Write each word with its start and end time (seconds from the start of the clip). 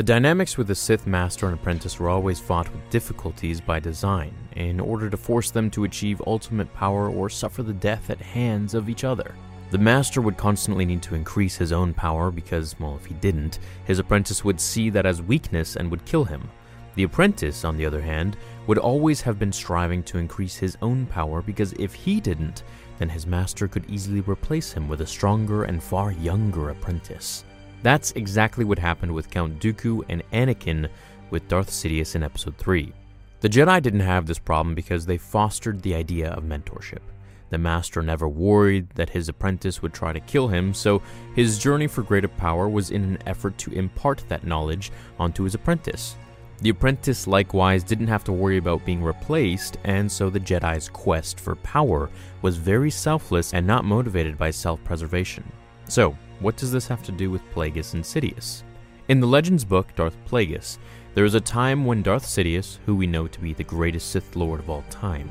The 0.00 0.04
dynamics 0.04 0.56
with 0.56 0.68
the 0.68 0.74
Sith 0.74 1.06
Master 1.06 1.44
and 1.44 1.54
Apprentice 1.54 2.00
were 2.00 2.08
always 2.08 2.40
fought 2.40 2.72
with 2.72 2.88
difficulties 2.88 3.60
by 3.60 3.80
design, 3.80 4.32
in 4.56 4.80
order 4.80 5.10
to 5.10 5.16
force 5.18 5.50
them 5.50 5.70
to 5.72 5.84
achieve 5.84 6.22
ultimate 6.26 6.72
power 6.72 7.10
or 7.10 7.28
suffer 7.28 7.62
the 7.62 7.74
death 7.74 8.08
at 8.08 8.18
hands 8.18 8.72
of 8.72 8.88
each 8.88 9.04
other. 9.04 9.34
The 9.70 9.76
Master 9.76 10.22
would 10.22 10.38
constantly 10.38 10.86
need 10.86 11.02
to 11.02 11.14
increase 11.14 11.54
his 11.54 11.70
own 11.70 11.92
power 11.92 12.30
because, 12.30 12.80
well, 12.80 12.96
if 12.96 13.04
he 13.04 13.12
didn't, 13.12 13.58
his 13.84 13.98
apprentice 13.98 14.42
would 14.42 14.58
see 14.58 14.88
that 14.88 15.04
as 15.04 15.20
weakness 15.20 15.76
and 15.76 15.90
would 15.90 16.06
kill 16.06 16.24
him. 16.24 16.48
The 16.94 17.02
apprentice, 17.04 17.66
on 17.66 17.76
the 17.76 17.84
other 17.84 18.00
hand, 18.00 18.38
would 18.68 18.78
always 18.78 19.20
have 19.20 19.38
been 19.38 19.52
striving 19.52 20.02
to 20.04 20.16
increase 20.16 20.56
his 20.56 20.78
own 20.80 21.04
power 21.04 21.42
because 21.42 21.74
if 21.74 21.92
he 21.92 22.22
didn't, 22.22 22.62
then 22.98 23.10
his 23.10 23.26
master 23.26 23.68
could 23.68 23.84
easily 23.86 24.22
replace 24.22 24.72
him 24.72 24.88
with 24.88 25.02
a 25.02 25.06
stronger 25.06 25.64
and 25.64 25.82
far 25.82 26.10
younger 26.10 26.70
apprentice. 26.70 27.44
That's 27.82 28.12
exactly 28.12 28.64
what 28.64 28.78
happened 28.78 29.12
with 29.12 29.30
Count 29.30 29.58
Dooku 29.58 30.02
and 30.08 30.22
Anakin 30.32 30.88
with 31.30 31.48
Darth 31.48 31.70
Sidious 31.70 32.14
in 32.14 32.22
Episode 32.22 32.56
3. 32.58 32.92
The 33.40 33.48
Jedi 33.48 33.80
didn't 33.80 34.00
have 34.00 34.26
this 34.26 34.38
problem 34.38 34.74
because 34.74 35.06
they 35.06 35.16
fostered 35.16 35.80
the 35.80 35.94
idea 35.94 36.30
of 36.32 36.44
mentorship. 36.44 37.00
The 37.48 37.58
master 37.58 38.02
never 38.02 38.28
worried 38.28 38.90
that 38.90 39.10
his 39.10 39.28
apprentice 39.28 39.80
would 39.80 39.94
try 39.94 40.12
to 40.12 40.20
kill 40.20 40.48
him, 40.48 40.74
so 40.74 41.02
his 41.34 41.58
journey 41.58 41.86
for 41.86 42.02
greater 42.02 42.28
power 42.28 42.68
was 42.68 42.90
in 42.90 43.02
an 43.02 43.18
effort 43.26 43.56
to 43.58 43.72
impart 43.72 44.22
that 44.28 44.46
knowledge 44.46 44.92
onto 45.18 45.44
his 45.44 45.54
apprentice. 45.54 46.16
The 46.60 46.70
apprentice 46.70 47.26
likewise 47.26 47.82
didn't 47.82 48.08
have 48.08 48.24
to 48.24 48.32
worry 48.32 48.58
about 48.58 48.84
being 48.84 49.02
replaced, 49.02 49.78
and 49.84 50.12
so 50.12 50.28
the 50.28 50.38
Jedi's 50.38 50.90
quest 50.90 51.40
for 51.40 51.56
power 51.56 52.10
was 52.42 52.58
very 52.58 52.90
selfless 52.90 53.54
and 53.54 53.66
not 53.66 53.86
motivated 53.86 54.36
by 54.36 54.50
self 54.50 54.84
preservation. 54.84 55.50
So, 55.88 56.16
what 56.40 56.56
does 56.56 56.72
this 56.72 56.88
have 56.88 57.02
to 57.04 57.12
do 57.12 57.30
with 57.30 57.48
Plagueis 57.54 57.94
and 57.94 58.02
Sidious? 58.02 58.62
In 59.08 59.20
the 59.20 59.26
Legends 59.26 59.64
book, 59.64 59.94
Darth 59.94 60.16
Plagueis, 60.26 60.78
there 61.14 61.24
is 61.24 61.34
a 61.34 61.40
time 61.40 61.84
when 61.84 62.02
Darth 62.02 62.24
Sidious, 62.24 62.78
who 62.86 62.94
we 62.94 63.06
know 63.06 63.26
to 63.26 63.40
be 63.40 63.52
the 63.52 63.64
greatest 63.64 64.10
Sith 64.10 64.36
Lord 64.36 64.60
of 64.60 64.70
all 64.70 64.84
time, 64.90 65.30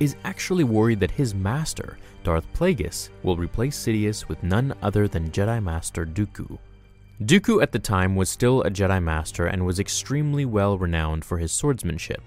is 0.00 0.16
actually 0.24 0.64
worried 0.64 1.00
that 1.00 1.10
his 1.10 1.34
master, 1.34 1.98
Darth 2.22 2.46
Plagueis, 2.52 3.08
will 3.22 3.36
replace 3.36 3.78
Sidious 3.78 4.28
with 4.28 4.42
none 4.42 4.74
other 4.82 5.08
than 5.08 5.30
Jedi 5.30 5.62
Master 5.62 6.04
Dooku. 6.04 6.58
Dooku 7.22 7.62
at 7.62 7.72
the 7.72 7.78
time 7.78 8.16
was 8.16 8.28
still 8.28 8.62
a 8.62 8.70
Jedi 8.70 9.02
Master 9.02 9.46
and 9.46 9.64
was 9.64 9.78
extremely 9.78 10.44
well 10.44 10.76
renowned 10.76 11.24
for 11.24 11.38
his 11.38 11.52
swordsmanship. 11.52 12.22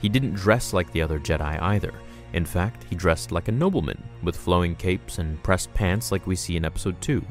He 0.00 0.08
didn't 0.08 0.34
dress 0.34 0.72
like 0.72 0.90
the 0.92 1.02
other 1.02 1.20
Jedi 1.20 1.60
either. 1.60 1.92
In 2.32 2.44
fact, 2.44 2.84
he 2.88 2.96
dressed 2.96 3.32
like 3.32 3.48
a 3.48 3.52
nobleman, 3.52 4.02
with 4.22 4.36
flowing 4.36 4.74
capes 4.74 5.18
and 5.18 5.42
pressed 5.42 5.72
pants 5.74 6.10
like 6.10 6.26
we 6.26 6.36
see 6.36 6.56
in 6.56 6.64
Episode 6.64 7.00
2. 7.00 7.22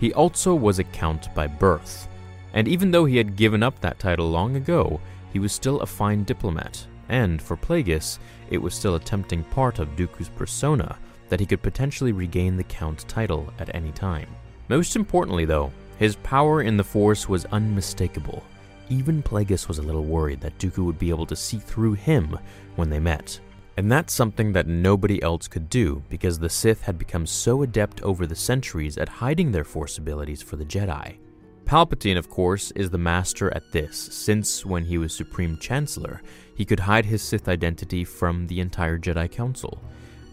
He 0.00 0.12
also 0.12 0.54
was 0.54 0.78
a 0.78 0.84
Count 0.84 1.34
by 1.34 1.46
birth, 1.46 2.08
and 2.52 2.68
even 2.68 2.90
though 2.90 3.04
he 3.04 3.16
had 3.16 3.36
given 3.36 3.62
up 3.62 3.80
that 3.80 3.98
title 3.98 4.30
long 4.30 4.56
ago, 4.56 5.00
he 5.32 5.38
was 5.38 5.52
still 5.52 5.80
a 5.80 5.86
fine 5.86 6.24
diplomat, 6.24 6.86
and 7.08 7.40
for 7.42 7.56
Plagueis, 7.56 8.18
it 8.50 8.58
was 8.58 8.74
still 8.74 8.94
a 8.94 9.00
tempting 9.00 9.44
part 9.44 9.78
of 9.78 9.96
Dooku's 9.96 10.28
persona 10.28 10.96
that 11.28 11.40
he 11.40 11.46
could 11.46 11.62
potentially 11.62 12.12
regain 12.12 12.56
the 12.56 12.64
Count 12.64 13.06
title 13.08 13.52
at 13.58 13.74
any 13.74 13.92
time. 13.92 14.28
Most 14.68 14.96
importantly, 14.96 15.44
though, 15.44 15.72
his 15.98 16.16
power 16.16 16.62
in 16.62 16.76
the 16.76 16.84
Force 16.84 17.28
was 17.28 17.44
unmistakable. 17.46 18.42
Even 18.88 19.22
Plagueis 19.22 19.68
was 19.68 19.78
a 19.78 19.82
little 19.82 20.04
worried 20.04 20.40
that 20.40 20.58
Dooku 20.58 20.84
would 20.84 20.98
be 20.98 21.10
able 21.10 21.26
to 21.26 21.36
see 21.36 21.58
through 21.58 21.94
him 21.94 22.38
when 22.76 22.88
they 22.88 23.00
met. 23.00 23.40
And 23.78 23.92
that's 23.92 24.12
something 24.12 24.54
that 24.54 24.66
nobody 24.66 25.22
else 25.22 25.46
could 25.46 25.70
do 25.70 26.02
because 26.08 26.36
the 26.36 26.48
Sith 26.48 26.82
had 26.82 26.98
become 26.98 27.24
so 27.26 27.62
adept 27.62 28.02
over 28.02 28.26
the 28.26 28.34
centuries 28.34 28.98
at 28.98 29.08
hiding 29.08 29.52
their 29.52 29.62
Force 29.62 29.98
abilities 29.98 30.42
for 30.42 30.56
the 30.56 30.64
Jedi. 30.64 31.18
Palpatine, 31.64 32.18
of 32.18 32.28
course, 32.28 32.72
is 32.72 32.90
the 32.90 32.98
master 32.98 33.54
at 33.54 33.70
this, 33.70 33.96
since 33.96 34.66
when 34.66 34.84
he 34.84 34.98
was 34.98 35.14
Supreme 35.14 35.56
Chancellor, 35.58 36.22
he 36.56 36.64
could 36.64 36.80
hide 36.80 37.04
his 37.04 37.22
Sith 37.22 37.46
identity 37.46 38.02
from 38.02 38.48
the 38.48 38.58
entire 38.58 38.98
Jedi 38.98 39.30
Council. 39.30 39.80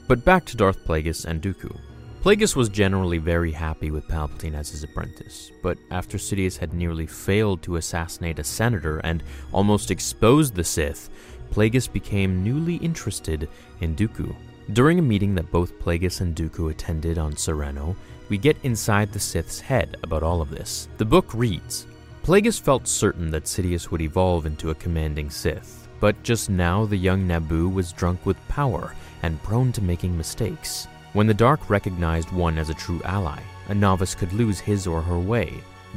But 0.07 0.25
back 0.25 0.45
to 0.45 0.57
Darth 0.57 0.83
Plagueis 0.83 1.25
and 1.25 1.39
Dooku. 1.39 1.77
Plagueis 2.25 2.55
was 2.55 2.69
generally 2.69 3.19
very 3.19 3.51
happy 3.51 3.91
with 3.91 4.07
Palpatine 4.07 4.55
as 4.55 4.71
his 4.71 4.81
apprentice, 4.81 5.51
but 5.61 5.77
after 5.91 6.17
Sidious 6.17 6.57
had 6.57 6.73
nearly 6.73 7.05
failed 7.05 7.61
to 7.61 7.75
assassinate 7.75 8.39
a 8.39 8.43
senator 8.43 8.97
and 9.03 9.21
almost 9.51 9.91
exposed 9.91 10.55
the 10.55 10.63
Sith, 10.63 11.11
Plagueis 11.55 11.87
became 11.87 12.43
newly 12.43 12.75
interested 12.75 13.47
in 13.79 13.95
Dooku. 13.95 14.35
During 14.73 14.99
a 14.99 15.01
meeting 15.01 15.33
that 15.35 15.51
both 15.51 15.79
Plagueis 15.79 16.19
and 16.19 16.35
Dooku 16.35 16.69
attended 16.69 17.17
on 17.17 17.31
Serenno, 17.31 17.95
we 18.27 18.37
get 18.37 18.57
inside 18.63 19.13
the 19.13 19.21
Sith's 19.21 19.61
head 19.61 19.95
about 20.03 20.21
all 20.21 20.41
of 20.41 20.49
this. 20.49 20.89
The 20.97 21.05
book 21.05 21.33
reads 21.33 21.87
Plagueis 22.23 22.59
felt 22.59 22.89
certain 22.89 23.31
that 23.31 23.45
Sidious 23.45 23.89
would 23.89 24.01
evolve 24.01 24.45
into 24.45 24.71
a 24.71 24.75
commanding 24.75 25.29
Sith, 25.29 25.87
but 26.01 26.21
just 26.23 26.49
now 26.49 26.85
the 26.85 26.97
young 26.97 27.25
Naboo 27.25 27.73
was 27.73 27.93
drunk 27.93 28.25
with 28.25 28.47
power 28.49 28.93
and 29.23 29.41
prone 29.41 29.71
to 29.71 29.81
making 29.81 30.17
mistakes. 30.17 30.89
When 31.13 31.25
the 31.25 31.33
Dark 31.33 31.69
recognized 31.69 32.33
one 32.33 32.57
as 32.57 32.69
a 32.69 32.73
true 32.73 33.01
ally, 33.05 33.39
a 33.69 33.73
novice 33.73 34.13
could 34.13 34.33
lose 34.33 34.59
his 34.59 34.87
or 34.87 35.01
her 35.01 35.19
way. 35.19 35.53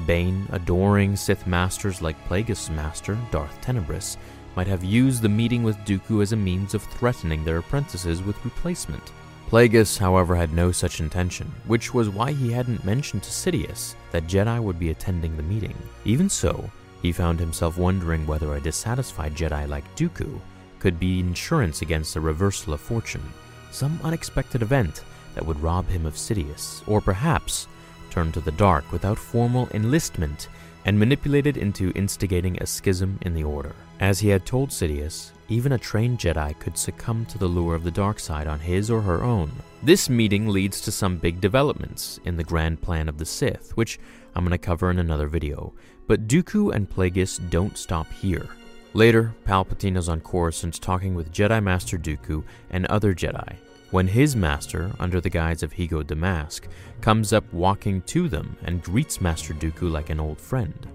Bane, 0.07 0.47
adoring 0.53 1.17
Sith 1.17 1.49
masters 1.49 2.01
like 2.01 2.29
Plagueis' 2.29 2.71
master, 2.71 3.19
Darth 3.33 3.61
Tenebrous, 3.61 4.17
might 4.59 4.67
have 4.67 4.83
used 4.83 5.23
the 5.23 5.29
meeting 5.29 5.63
with 5.63 5.79
Dooku 5.85 6.21
as 6.21 6.33
a 6.33 6.37
means 6.37 6.75
of 6.75 6.83
threatening 6.83 7.45
their 7.45 7.59
apprentices 7.59 8.25
with 8.25 8.45
replacement. 8.45 9.13
Plagueis, 9.49 9.97
however, 9.97 10.35
had 10.35 10.53
no 10.53 10.73
such 10.73 10.99
intention, 10.99 11.47
which 11.69 11.95
was 11.95 12.09
why 12.09 12.33
he 12.33 12.51
hadn't 12.51 12.85
mentioned 12.85 13.23
to 13.23 13.31
Sidious 13.31 13.95
that 14.11 14.27
Jedi 14.27 14.61
would 14.61 14.77
be 14.77 14.91
attending 14.91 15.37
the 15.37 15.45
meeting. 15.45 15.77
Even 16.05 16.29
so, 16.29 16.69
he 17.03 17.13
found 17.13 17.39
himself 17.39 17.79
wondering 17.79 18.27
whether 18.27 18.53
a 18.57 18.61
dissatisfied 18.61 19.37
Jedi 19.37 19.69
like 19.69 19.95
Dooku 19.95 20.41
could 20.81 20.99
be 20.99 21.21
insurance 21.21 21.83
against 21.83 22.17
a 22.17 22.21
reversal 22.21 22.73
of 22.73 22.81
fortune 22.81 23.33
some 23.71 24.01
unexpected 24.03 24.61
event 24.61 25.05
that 25.37 25.47
would 25.47 25.63
rob 25.63 25.87
him 25.87 26.05
of 26.05 26.15
Sidious, 26.15 26.83
or 26.89 27.01
perhaps 27.01 27.69
turn 28.11 28.33
to 28.33 28.41
the 28.41 28.59
dark 28.67 28.91
without 28.91 29.21
formal 29.21 29.69
enlistment 29.73 30.49
and 30.85 30.99
manipulated 30.99 31.57
into 31.57 31.93
instigating 31.95 32.61
a 32.61 32.67
schism 32.67 33.21
in 33.23 33.35
the 33.35 33.45
Order. 33.45 33.77
As 34.01 34.21
he 34.21 34.29
had 34.29 34.47
told 34.47 34.71
Sidious, 34.71 35.33
even 35.49 35.73
a 35.73 35.79
trained 35.79 36.19
Jedi 36.19 36.57
could 36.61 36.79
succumb 36.79 37.25
to 37.27 37.39
the 37.39 37.49
lure 37.49 37.75
of 37.75 37.83
the 37.83 37.91
dark 37.91 38.21
side 38.21 38.47
on 38.47 38.61
his 38.61 38.91
or 38.91 39.01
her 39.01 39.25
own. 39.25 39.51
This 39.83 40.09
meeting 40.09 40.49
leads 40.49 40.81
to 40.83 40.93
some 40.93 41.17
big 41.17 41.41
developments 41.41 42.21
in 42.25 42.37
the 42.37 42.45
grand 42.45 42.81
plan 42.81 43.09
of 43.09 43.19
the 43.19 43.25
Sith, 43.25 43.77
which 43.77 43.99
I'm 44.35 44.45
going 44.45 44.53
to 44.53 44.59
cover 44.59 44.91
in 44.91 44.99
another 44.99 45.27
video, 45.27 45.73
but 46.07 46.29
Dooku 46.29 46.73
and 46.73 46.89
Plagueis 46.89 47.51
don't 47.51 47.77
stop 47.77 48.07
here. 48.13 48.47
Later, 48.95 49.35
Palpatine 49.45 49.97
is 49.97 50.09
on 50.09 50.21
Coruscant 50.21 50.81
talking 50.81 51.15
with 51.15 51.33
Jedi 51.33 51.63
Master 51.63 51.99
Dooku 51.99 52.45
and 52.71 52.87
other 52.87 53.15
Jedi, 53.15 53.57
when 53.91 54.07
his 54.07 54.37
master, 54.37 54.93
under 55.01 55.21
the 55.21 55.31
guise 55.31 55.63
of 55.63 55.73
Hego 55.73 56.07
Damask, 56.07 56.69
comes 57.01 57.33
up 57.33 57.51
walking 57.53 58.03
to 58.03 58.29
them 58.29 58.57
and 58.65 58.83
greets 58.83 59.21
Master 59.21 59.55
Dooku 59.55 59.91
like 59.91 60.11
an 60.11 60.21
old 60.21 60.41
friend. 60.41 60.87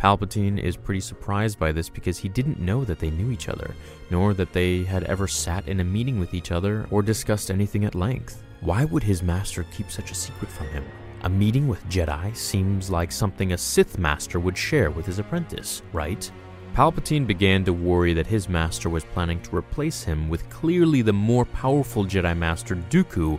Palpatine 0.00 0.58
is 0.58 0.78
pretty 0.78 1.00
surprised 1.00 1.58
by 1.58 1.72
this 1.72 1.90
because 1.90 2.16
he 2.16 2.30
didn't 2.30 2.58
know 2.58 2.84
that 2.86 2.98
they 2.98 3.10
knew 3.10 3.30
each 3.30 3.50
other, 3.50 3.74
nor 4.08 4.32
that 4.32 4.50
they 4.54 4.82
had 4.82 5.04
ever 5.04 5.28
sat 5.28 5.68
in 5.68 5.80
a 5.80 5.84
meeting 5.84 6.18
with 6.18 6.32
each 6.32 6.52
other 6.52 6.86
or 6.90 7.02
discussed 7.02 7.50
anything 7.50 7.84
at 7.84 7.94
length. 7.94 8.42
Why 8.62 8.86
would 8.86 9.02
his 9.02 9.22
master 9.22 9.66
keep 9.76 9.90
such 9.90 10.10
a 10.10 10.14
secret 10.14 10.50
from 10.50 10.68
him? 10.68 10.86
A 11.24 11.28
meeting 11.28 11.68
with 11.68 11.86
Jedi 11.90 12.34
seems 12.34 12.88
like 12.88 13.12
something 13.12 13.52
a 13.52 13.58
Sith 13.58 13.98
master 13.98 14.40
would 14.40 14.56
share 14.56 14.90
with 14.90 15.04
his 15.04 15.18
apprentice, 15.18 15.82
right? 15.92 16.30
Palpatine 16.74 17.26
began 17.26 17.62
to 17.66 17.74
worry 17.74 18.14
that 18.14 18.26
his 18.26 18.48
master 18.48 18.88
was 18.88 19.04
planning 19.04 19.42
to 19.42 19.56
replace 19.56 20.02
him 20.02 20.30
with 20.30 20.48
clearly 20.48 21.02
the 21.02 21.12
more 21.12 21.44
powerful 21.44 22.06
Jedi 22.06 22.34
Master 22.34 22.74
Dooku, 22.74 23.38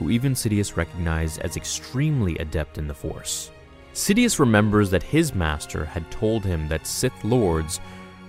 who 0.00 0.10
even 0.10 0.32
Sidious 0.32 0.76
recognized 0.76 1.40
as 1.42 1.56
extremely 1.56 2.36
adept 2.38 2.78
in 2.78 2.88
the 2.88 2.94
Force. 2.94 3.52
Sidious 3.92 4.38
remembers 4.38 4.90
that 4.90 5.02
his 5.02 5.34
master 5.34 5.84
had 5.84 6.10
told 6.10 6.44
him 6.44 6.68
that 6.68 6.86
Sith 6.86 7.24
Lords 7.24 7.80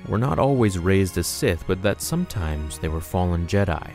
were 0.07 0.17
not 0.17 0.39
always 0.39 0.79
raised 0.79 1.17
as 1.19 1.27
Sith, 1.27 1.65
but 1.67 1.81
that 1.83 2.01
sometimes 2.01 2.79
they 2.79 2.87
were 2.87 2.99
fallen 2.99 3.45
Jedi. 3.45 3.91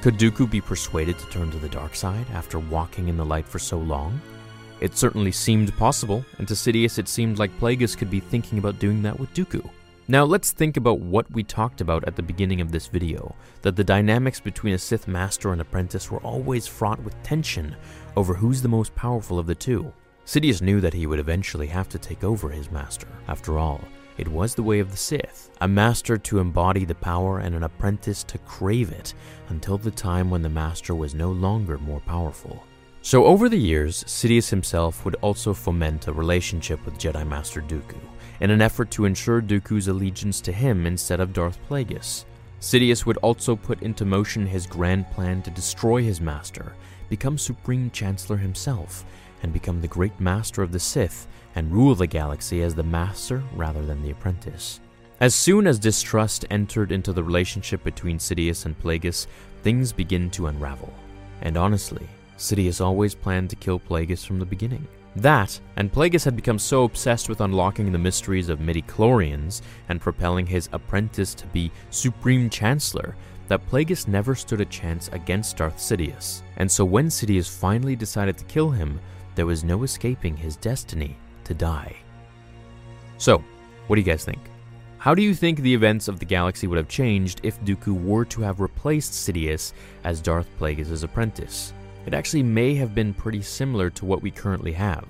Could 0.00 0.18
Dooku 0.18 0.50
be 0.50 0.60
persuaded 0.60 1.18
to 1.18 1.26
turn 1.26 1.50
to 1.50 1.58
the 1.58 1.68
dark 1.68 1.94
side 1.94 2.26
after 2.32 2.58
walking 2.58 3.08
in 3.08 3.18
the 3.18 3.24
light 3.24 3.46
for 3.46 3.58
so 3.58 3.78
long? 3.78 4.20
It 4.80 4.96
certainly 4.96 5.32
seemed 5.32 5.76
possible, 5.76 6.24
and 6.38 6.48
to 6.48 6.54
Sidious 6.54 6.98
it 6.98 7.08
seemed 7.08 7.38
like 7.38 7.58
Plagueis 7.58 7.96
could 7.96 8.10
be 8.10 8.20
thinking 8.20 8.58
about 8.58 8.78
doing 8.78 9.02
that 9.02 9.18
with 9.18 9.32
Dooku. 9.34 9.68
Now 10.08 10.24
let's 10.24 10.52
think 10.52 10.76
about 10.76 11.00
what 11.00 11.30
we 11.30 11.42
talked 11.42 11.80
about 11.80 12.04
at 12.04 12.16
the 12.16 12.22
beginning 12.22 12.60
of 12.60 12.72
this 12.72 12.86
video, 12.86 13.34
that 13.62 13.76
the 13.76 13.84
dynamics 13.84 14.40
between 14.40 14.74
a 14.74 14.78
Sith 14.78 15.06
Master 15.06 15.52
and 15.52 15.60
apprentice 15.60 16.10
were 16.10 16.20
always 16.20 16.66
fraught 16.66 17.02
with 17.02 17.22
tension 17.22 17.76
over 18.16 18.34
who's 18.34 18.60
the 18.60 18.68
most 18.68 18.94
powerful 18.94 19.38
of 19.38 19.46
the 19.46 19.54
two. 19.54 19.92
Sidious 20.26 20.62
knew 20.62 20.80
that 20.80 20.94
he 20.94 21.06
would 21.06 21.18
eventually 21.18 21.66
have 21.66 21.88
to 21.90 21.98
take 21.98 22.24
over 22.24 22.48
his 22.48 22.70
master. 22.70 23.08
After 23.28 23.58
all, 23.58 23.80
it 24.16 24.28
was 24.28 24.54
the 24.54 24.62
way 24.62 24.78
of 24.78 24.90
the 24.90 24.96
Sith, 24.96 25.50
a 25.60 25.68
master 25.68 26.16
to 26.16 26.38
embody 26.38 26.84
the 26.84 26.94
power 26.94 27.40
and 27.40 27.54
an 27.54 27.64
apprentice 27.64 28.22
to 28.24 28.38
crave 28.38 28.90
it 28.90 29.12
until 29.48 29.76
the 29.76 29.90
time 29.90 30.30
when 30.30 30.40
the 30.40 30.48
master 30.48 30.94
was 30.94 31.14
no 31.14 31.30
longer 31.30 31.78
more 31.78 32.00
powerful. 32.00 32.64
So 33.02 33.26
over 33.26 33.50
the 33.50 33.58
years, 33.58 34.02
Sidious 34.04 34.48
himself 34.48 35.04
would 35.04 35.16
also 35.16 35.52
foment 35.52 36.08
a 36.08 36.12
relationship 36.12 36.82
with 36.86 36.98
Jedi 36.98 37.26
Master 37.26 37.60
Dooku 37.60 37.98
in 38.40 38.50
an 38.50 38.62
effort 38.62 38.90
to 38.92 39.04
ensure 39.04 39.42
Dooku's 39.42 39.88
allegiance 39.88 40.40
to 40.40 40.52
him 40.52 40.86
instead 40.86 41.20
of 41.20 41.34
Darth 41.34 41.58
Plagueis. 41.68 42.24
Sidious 42.60 43.04
would 43.04 43.18
also 43.18 43.56
put 43.56 43.82
into 43.82 44.06
motion 44.06 44.46
his 44.46 44.66
grand 44.66 45.10
plan 45.10 45.42
to 45.42 45.50
destroy 45.50 46.02
his 46.02 46.20
master, 46.20 46.74
become 47.10 47.36
Supreme 47.36 47.90
Chancellor 47.90 48.38
himself, 48.38 49.04
and 49.44 49.52
become 49.52 49.80
the 49.80 49.86
great 49.86 50.18
master 50.18 50.62
of 50.62 50.72
the 50.72 50.80
Sith 50.80 51.28
and 51.54 51.70
rule 51.70 51.94
the 51.94 52.06
galaxy 52.06 52.62
as 52.62 52.74
the 52.74 52.82
master 52.82 53.42
rather 53.54 53.84
than 53.84 54.02
the 54.02 54.10
apprentice. 54.10 54.80
As 55.20 55.34
soon 55.34 55.66
as 55.66 55.78
distrust 55.78 56.46
entered 56.50 56.90
into 56.90 57.12
the 57.12 57.22
relationship 57.22 57.84
between 57.84 58.18
Sidious 58.18 58.64
and 58.64 58.76
Plagueis, 58.80 59.26
things 59.62 59.92
begin 59.92 60.30
to 60.30 60.46
unravel. 60.46 60.92
And 61.42 61.58
honestly, 61.58 62.08
Sidious 62.38 62.80
always 62.80 63.14
planned 63.14 63.50
to 63.50 63.56
kill 63.56 63.78
Plagueis 63.78 64.26
from 64.26 64.38
the 64.38 64.46
beginning. 64.46 64.88
That, 65.14 65.60
and 65.76 65.92
Plagueis 65.92 66.24
had 66.24 66.34
become 66.34 66.58
so 66.58 66.84
obsessed 66.84 67.28
with 67.28 67.42
unlocking 67.42 67.92
the 67.92 67.98
mysteries 67.98 68.48
of 68.48 68.60
midi-chlorians 68.60 69.60
and 69.90 70.00
propelling 70.00 70.46
his 70.46 70.70
apprentice 70.72 71.34
to 71.34 71.46
be 71.48 71.70
Supreme 71.90 72.48
Chancellor, 72.48 73.14
that 73.48 73.64
Plagueis 73.68 74.08
never 74.08 74.34
stood 74.34 74.62
a 74.62 74.64
chance 74.64 75.08
against 75.12 75.58
Darth 75.58 75.76
Sidious. 75.76 76.42
And 76.56 76.70
so 76.70 76.84
when 76.84 77.08
Sidious 77.08 77.60
finally 77.60 77.94
decided 77.94 78.38
to 78.38 78.44
kill 78.46 78.70
him, 78.70 78.98
there 79.34 79.46
was 79.46 79.64
no 79.64 79.82
escaping 79.82 80.36
his 80.36 80.56
destiny 80.56 81.16
to 81.44 81.54
die. 81.54 81.96
So, 83.18 83.42
what 83.86 83.96
do 83.96 84.00
you 84.00 84.06
guys 84.06 84.24
think? 84.24 84.40
How 84.98 85.14
do 85.14 85.22
you 85.22 85.34
think 85.34 85.58
the 85.58 85.74
events 85.74 86.08
of 86.08 86.18
the 86.18 86.24
galaxy 86.24 86.66
would 86.66 86.78
have 86.78 86.88
changed 86.88 87.40
if 87.42 87.60
Dooku 87.60 88.02
were 88.02 88.24
to 88.24 88.40
have 88.40 88.60
replaced 88.60 89.12
Sidious 89.12 89.74
as 90.02 90.22
Darth 90.22 90.48
Plagueis' 90.58 91.04
apprentice? 91.04 91.74
It 92.06 92.14
actually 92.14 92.42
may 92.42 92.74
have 92.74 92.94
been 92.94 93.12
pretty 93.12 93.42
similar 93.42 93.90
to 93.90 94.06
what 94.06 94.22
we 94.22 94.30
currently 94.30 94.72
have. 94.72 95.06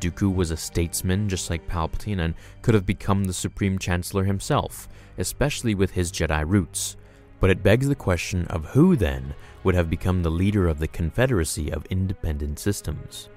Dooku 0.00 0.34
was 0.34 0.50
a 0.50 0.56
statesman 0.56 1.28
just 1.28 1.50
like 1.50 1.68
Palpatine 1.68 2.20
and 2.20 2.34
could 2.62 2.74
have 2.74 2.86
become 2.86 3.24
the 3.24 3.32
Supreme 3.32 3.78
Chancellor 3.78 4.24
himself, 4.24 4.88
especially 5.18 5.74
with 5.74 5.92
his 5.92 6.10
Jedi 6.10 6.42
roots. 6.44 6.96
But 7.38 7.50
it 7.50 7.62
begs 7.62 7.86
the 7.86 7.94
question 7.94 8.46
of 8.46 8.64
who 8.66 8.96
then 8.96 9.34
would 9.62 9.74
have 9.74 9.90
become 9.90 10.22
the 10.22 10.30
leader 10.30 10.66
of 10.68 10.78
the 10.78 10.88
Confederacy 10.88 11.70
of 11.70 11.86
Independent 11.86 12.58
Systems. 12.58 13.28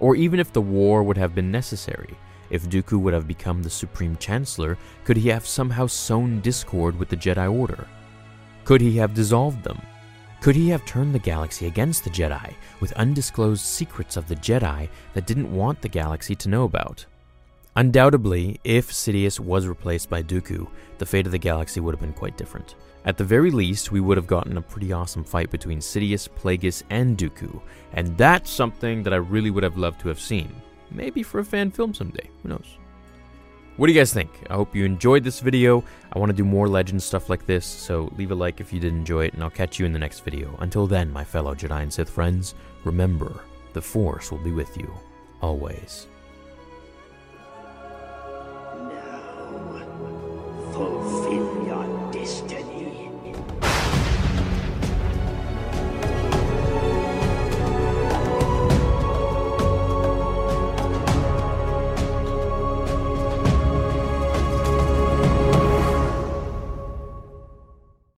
Or 0.00 0.16
even 0.16 0.40
if 0.40 0.52
the 0.52 0.60
war 0.60 1.02
would 1.02 1.16
have 1.16 1.34
been 1.34 1.50
necessary, 1.50 2.16
if 2.50 2.68
Dooku 2.68 2.98
would 2.98 3.14
have 3.14 3.28
become 3.28 3.62
the 3.62 3.70
Supreme 3.70 4.16
Chancellor, 4.16 4.78
could 5.04 5.16
he 5.16 5.28
have 5.28 5.46
somehow 5.46 5.86
sown 5.86 6.40
discord 6.40 6.98
with 6.98 7.08
the 7.08 7.16
Jedi 7.16 7.52
Order? 7.52 7.86
Could 8.64 8.80
he 8.80 8.96
have 8.96 9.14
dissolved 9.14 9.64
them? 9.64 9.80
Could 10.40 10.54
he 10.54 10.68
have 10.68 10.84
turned 10.84 11.14
the 11.14 11.18
galaxy 11.18 11.66
against 11.66 12.04
the 12.04 12.10
Jedi 12.10 12.54
with 12.80 12.92
undisclosed 12.92 13.64
secrets 13.64 14.16
of 14.16 14.28
the 14.28 14.36
Jedi 14.36 14.88
that 15.14 15.26
didn't 15.26 15.52
want 15.52 15.82
the 15.82 15.88
galaxy 15.88 16.34
to 16.36 16.48
know 16.48 16.64
about? 16.64 17.04
Undoubtedly, 17.78 18.58
if 18.64 18.90
Sidious 18.90 19.38
was 19.38 19.68
replaced 19.68 20.10
by 20.10 20.20
Dooku, 20.20 20.66
the 20.98 21.06
fate 21.06 21.26
of 21.26 21.30
the 21.30 21.38
galaxy 21.38 21.78
would 21.78 21.94
have 21.94 22.00
been 22.00 22.12
quite 22.12 22.36
different. 22.36 22.74
At 23.04 23.16
the 23.16 23.22
very 23.22 23.52
least, 23.52 23.92
we 23.92 24.00
would 24.00 24.16
have 24.16 24.26
gotten 24.26 24.56
a 24.56 24.60
pretty 24.60 24.92
awesome 24.92 25.22
fight 25.22 25.48
between 25.48 25.78
Sidious, 25.78 26.28
Plagueis, 26.28 26.82
and 26.90 27.16
Dooku, 27.16 27.62
and 27.92 28.18
that's 28.18 28.50
something 28.50 29.04
that 29.04 29.12
I 29.12 29.18
really 29.18 29.50
would 29.50 29.62
have 29.62 29.78
loved 29.78 30.00
to 30.00 30.08
have 30.08 30.18
seen. 30.18 30.50
Maybe 30.90 31.22
for 31.22 31.38
a 31.38 31.44
fan 31.44 31.70
film 31.70 31.94
someday, 31.94 32.28
who 32.42 32.48
knows? 32.48 32.78
What 33.76 33.86
do 33.86 33.92
you 33.92 34.00
guys 34.00 34.12
think? 34.12 34.30
I 34.50 34.54
hope 34.54 34.74
you 34.74 34.84
enjoyed 34.84 35.22
this 35.22 35.38
video. 35.38 35.84
I 36.12 36.18
want 36.18 36.30
to 36.30 36.36
do 36.36 36.44
more 36.44 36.66
legend 36.66 37.00
stuff 37.00 37.30
like 37.30 37.46
this, 37.46 37.64
so 37.64 38.12
leave 38.16 38.32
a 38.32 38.34
like 38.34 38.60
if 38.60 38.72
you 38.72 38.80
did 38.80 38.92
enjoy 38.92 39.26
it, 39.26 39.34
and 39.34 39.42
I'll 39.44 39.50
catch 39.50 39.78
you 39.78 39.86
in 39.86 39.92
the 39.92 40.00
next 40.00 40.24
video. 40.24 40.52
Until 40.58 40.88
then, 40.88 41.12
my 41.12 41.22
fellow 41.22 41.54
Jedi 41.54 41.80
and 41.80 41.92
Sith 41.92 42.10
friends, 42.10 42.56
remember, 42.82 43.44
the 43.72 43.80
Force 43.80 44.32
will 44.32 44.38
be 44.38 44.50
with 44.50 44.76
you, 44.76 44.92
always. 45.40 46.08
Fulfill 50.78 51.17